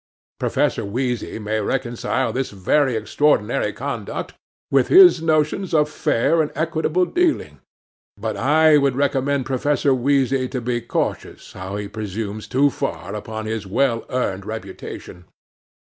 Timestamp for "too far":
12.47-13.13